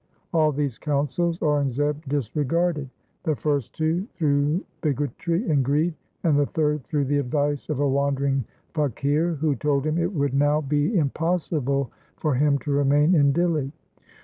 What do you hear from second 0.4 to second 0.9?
these